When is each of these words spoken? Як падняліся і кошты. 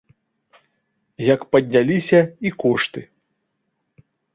Як 1.33 1.45
падняліся 1.57 2.19
і 2.45 2.49
кошты. 2.67 3.09